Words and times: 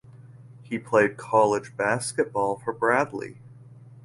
He 0.63 0.79
played 0.79 1.15
college 1.15 1.77
basketball 1.77 2.57
for 2.57 2.73
Bradley. 2.73 3.37